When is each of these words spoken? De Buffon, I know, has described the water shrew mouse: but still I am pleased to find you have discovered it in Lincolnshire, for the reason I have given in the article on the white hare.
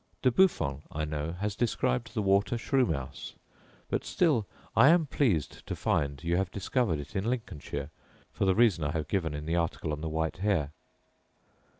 De 0.23 0.31
Buffon, 0.31 0.81
I 0.91 1.05
know, 1.05 1.33
has 1.33 1.55
described 1.55 2.15
the 2.15 2.23
water 2.23 2.57
shrew 2.57 2.87
mouse: 2.87 3.35
but 3.87 4.03
still 4.03 4.47
I 4.75 4.89
am 4.89 5.05
pleased 5.05 5.63
to 5.67 5.75
find 5.75 6.23
you 6.23 6.37
have 6.37 6.49
discovered 6.49 6.97
it 6.97 7.15
in 7.15 7.29
Lincolnshire, 7.29 7.91
for 8.33 8.45
the 8.45 8.55
reason 8.55 8.83
I 8.83 8.93
have 8.93 9.07
given 9.07 9.35
in 9.35 9.45
the 9.45 9.57
article 9.57 9.91
on 9.93 10.01
the 10.01 10.09
white 10.09 10.37
hare. 10.37 10.71